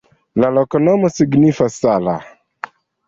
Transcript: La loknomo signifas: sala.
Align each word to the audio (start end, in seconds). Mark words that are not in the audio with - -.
La 0.43 0.47
loknomo 0.57 1.11
signifas: 1.17 1.77
sala. 1.85 2.17